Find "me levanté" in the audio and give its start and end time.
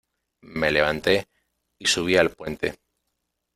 0.55-1.27